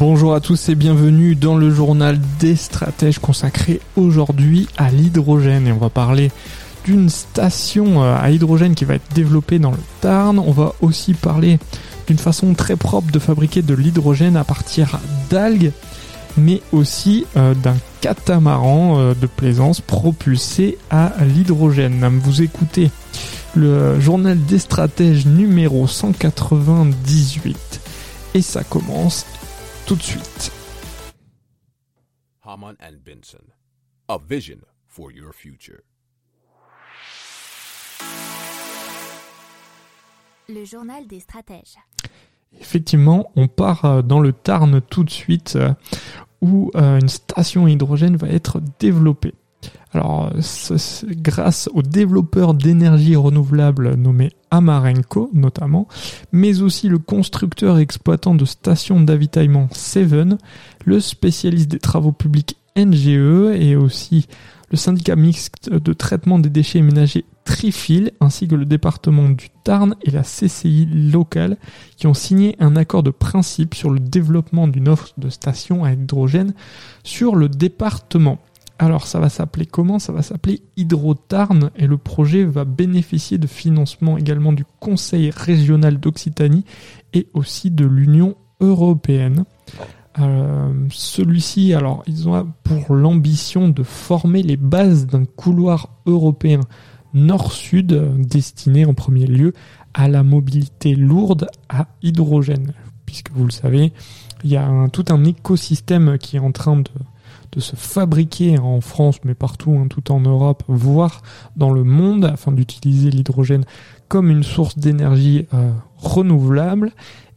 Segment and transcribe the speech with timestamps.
[0.00, 5.72] Bonjour à tous et bienvenue dans le journal des stratèges consacré aujourd'hui à l'hydrogène et
[5.72, 6.30] on va parler
[6.86, 10.38] d'une station euh, à hydrogène qui va être développée dans le Tarn.
[10.38, 11.58] On va aussi parler
[12.06, 15.70] d'une façon très propre de fabriquer de l'hydrogène à partir d'algues
[16.38, 22.08] mais aussi euh, d'un catamaran euh, de plaisance propulsé à l'hydrogène.
[22.24, 22.90] Vous écoutez
[23.54, 27.80] le journal des stratèges numéro 198
[28.32, 29.26] et ça commence
[29.90, 30.52] tout de suite.
[32.44, 33.42] Haman and Benson,
[34.08, 35.80] a vision for your future.
[40.48, 41.76] Le journal des stratèges.
[42.60, 45.74] Effectivement, on part euh, dans le Tarn tout de suite euh,
[46.40, 49.34] où euh, une station hydrogène va être développée.
[49.92, 50.32] Alors,
[51.04, 55.88] grâce aux développeurs d'énergie renouvelable nommés Amarenco notamment,
[56.32, 60.38] mais aussi le constructeur et exploitant de stations d'avitaillement Seven,
[60.84, 64.28] le spécialiste des travaux publics NGE et aussi
[64.70, 69.96] le syndicat mixte de traitement des déchets ménagers Trifil, ainsi que le département du Tarn
[70.04, 71.56] et la CCI locale,
[71.96, 75.92] qui ont signé un accord de principe sur le développement d'une offre de stations à
[75.92, 76.54] hydrogène
[77.02, 78.38] sur le département.
[78.82, 79.98] Alors ça va s'appeler comment?
[79.98, 86.00] Ça va s'appeler Hydrotarn et le projet va bénéficier de financement également du Conseil régional
[86.00, 86.64] d'Occitanie
[87.12, 89.44] et aussi de l'Union européenne.
[90.18, 96.60] Euh, celui-ci, alors, ils ont pour l'ambition de former les bases d'un couloir européen
[97.12, 99.52] nord-sud destiné en premier lieu
[99.92, 102.72] à la mobilité lourde à hydrogène.
[103.04, 103.92] Puisque vous le savez,
[104.42, 106.90] il y a tout un écosystème qui est en train de,
[107.52, 111.22] de se fabriquer en France, mais partout, hein, tout en Europe, voire
[111.56, 113.64] dans le monde, afin d'utiliser l'hydrogène
[114.08, 116.92] comme une source d'énergie euh, renouvelable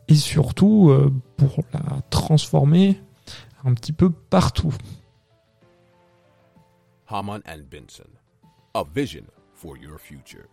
[0.07, 2.99] et surtout euh, pour la transformer
[3.63, 4.73] un petit peu partout.
[7.07, 8.09] Haman and Benson,
[8.73, 10.47] a vision for your future.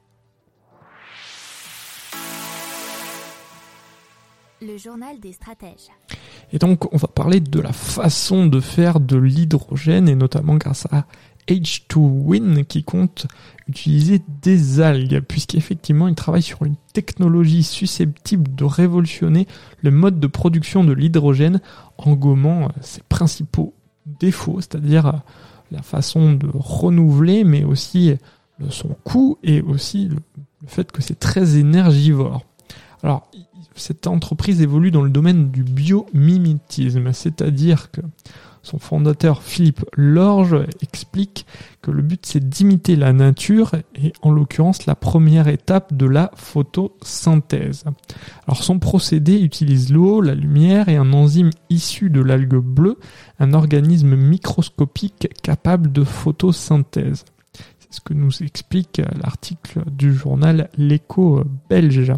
[4.60, 5.88] Le journal des stratèges.
[6.52, 10.86] Et donc, on va parler de la façon de faire de l'hydrogène et notamment grâce
[10.90, 11.06] à
[11.48, 13.26] H2Win qui compte
[13.68, 19.46] utiliser des algues puisqu'effectivement il travaille sur une technologie susceptible de révolutionner
[19.80, 21.60] le mode de production de l'hydrogène
[21.98, 23.74] en gommant euh, ses principaux
[24.06, 25.12] défauts, c'est-à-dire euh,
[25.70, 28.14] la façon de renouveler mais aussi
[28.68, 30.18] son coût et aussi le
[30.66, 32.44] fait que c'est très énergivore.
[33.02, 33.30] Alors,
[33.80, 38.00] cette entreprise évolue dans le domaine du biomimétisme, c'est-à-dire que
[38.62, 41.46] son fondateur Philippe Lorge explique
[41.80, 46.30] que le but c'est d'imiter la nature et en l'occurrence la première étape de la
[46.34, 47.84] photosynthèse.
[48.46, 52.98] Alors son procédé utilise l'eau, la lumière et un enzyme issu de l'algue bleue,
[53.38, 57.24] un organisme microscopique capable de photosynthèse.
[57.78, 62.12] C'est ce que nous explique l'article du journal L'écho belge.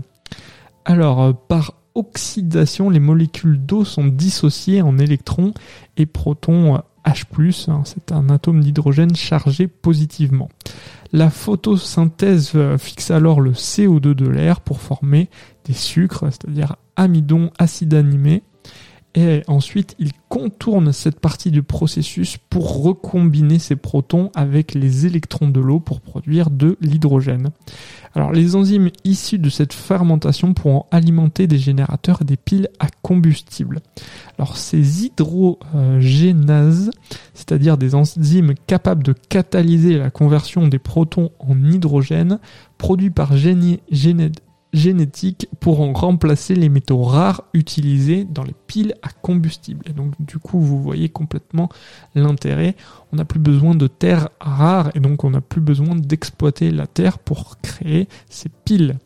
[0.84, 5.52] Alors, euh, par oxydation, les molécules d'eau sont dissociées en électrons
[5.96, 10.48] et protons H+, hein, c'est un atome d'hydrogène chargé positivement.
[11.12, 15.28] La photosynthèse euh, fixe alors le CO2 de l'air pour former
[15.64, 18.42] des sucres, c'est-à-dire amidon, acide animé,
[19.14, 25.48] et ensuite il contourne cette partie du processus pour recombiner ces protons avec les électrons
[25.48, 27.50] de l'eau pour produire de l'hydrogène.
[28.14, 32.86] Alors les enzymes issues de cette fermentation pourront alimenter des générateurs et des piles à
[33.02, 33.80] combustible.
[34.38, 36.90] Alors ces hydrogénases,
[37.34, 42.38] c'est-à-dire des enzymes capables de catalyser la conversion des protons en hydrogène,
[42.78, 43.80] produits par génie,
[44.72, 49.84] génétique pourront remplacer les métaux rares utilisés dans les piles à combustible.
[49.88, 51.68] Et donc du coup, vous voyez complètement
[52.14, 52.74] l'intérêt.
[53.12, 56.86] On n'a plus besoin de terres rares et donc on n'a plus besoin d'exploiter la
[56.86, 58.98] terre pour créer ces piles.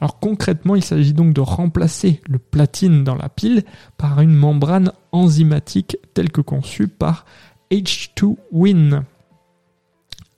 [0.00, 3.64] Alors concrètement, il s'agit donc de remplacer le platine dans la pile
[3.96, 7.26] par une membrane enzymatique telle que conçue par
[7.72, 9.02] H2Win.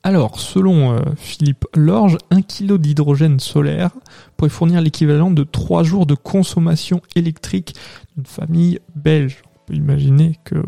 [0.02, 3.90] Alors, selon euh, Philippe Lorge, un kilo d'hydrogène solaire
[4.36, 7.74] pourrait fournir l'équivalent de trois jours de consommation électrique
[8.16, 9.42] d'une famille belge.
[9.44, 10.62] On peut imaginer que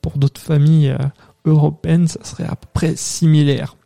[0.00, 0.98] pour d'autres familles euh,
[1.44, 3.76] européennes, ça serait à peu près similaire.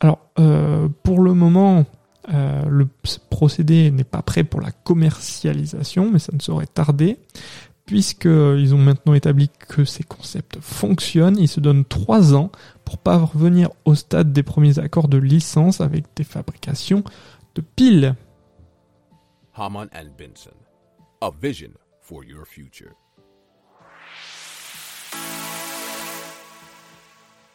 [0.00, 1.84] Alors, euh, pour le moment,
[2.28, 2.88] le
[3.30, 7.18] procédé n'est pas prêt pour la commercialisation, mais ça ne saurait tarder
[7.86, 12.50] puisqu'ils ont maintenant établi que ces concepts fonctionnent, ils se donnent trois ans
[12.84, 17.04] pour parvenir au stade des premiers accords de licence avec des fabrications
[17.54, 18.14] de piles.
[19.54, 20.50] Haman and Benson,
[21.22, 21.70] a vision
[22.02, 22.92] for your future.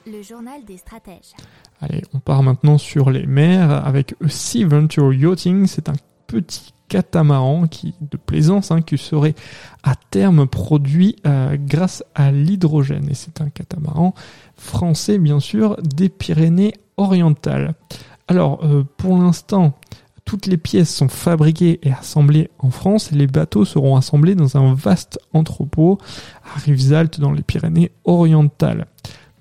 [0.08, 1.36] Le journal des stratèges.
[1.80, 5.68] Allez, on part maintenant sur les mers avec Sea Venture Yachting.
[5.68, 5.96] C'est un
[6.32, 9.36] petit catamaran qui, de plaisance hein, qui serait
[9.84, 13.08] à terme produit euh, grâce à l'hydrogène.
[13.10, 14.14] Et c'est un catamaran
[14.58, 17.76] français, bien sûr, des Pyrénées orientales.
[18.28, 19.74] Alors, euh, pour l'instant,
[20.26, 24.58] toutes les pièces sont fabriquées et assemblées en France et les bateaux seront assemblés dans
[24.58, 25.98] un vaste entrepôt
[26.44, 28.88] à Rivesaltes dans les Pyrénées orientales.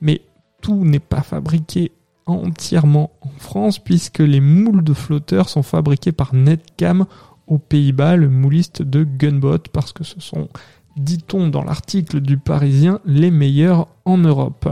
[0.00, 0.22] Mais
[0.62, 1.92] tout n'est pas fabriqué
[2.32, 7.06] entièrement en France puisque les moules de flotteurs sont fabriqués par Netcam
[7.46, 10.48] aux Pays-Bas, le mouliste de Gunboat, parce que ce sont,
[10.96, 14.68] dit-on dans l'article du Parisien, les meilleurs en Europe.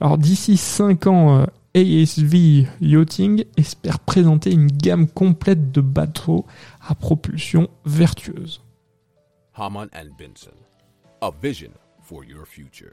[0.00, 6.44] Alors d'ici 5 ans, euh, ASV Yachting espère présenter une gamme complète de bateaux
[6.86, 8.60] à propulsion vertueuse.
[9.54, 10.56] Haman and Benson,
[11.22, 11.70] a vision
[12.02, 12.92] for your future.